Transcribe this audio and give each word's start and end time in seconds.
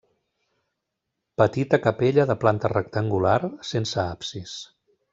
Petita 1.41 1.79
capella 1.85 2.27
de 2.33 2.37
planta 2.47 2.73
rectangular, 2.75 3.39
sense 3.75 4.03
absis. 4.09 4.59